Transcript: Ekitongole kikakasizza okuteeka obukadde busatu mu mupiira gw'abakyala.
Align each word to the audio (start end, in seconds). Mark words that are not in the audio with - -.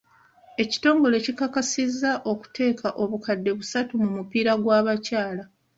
Ekitongole 0.63 1.17
kikakasizza 1.25 2.11
okuteeka 2.31 2.87
obukadde 3.03 3.51
busatu 3.59 3.93
mu 4.01 4.09
mupiira 4.15 4.53
gw'abakyala. 4.63 5.43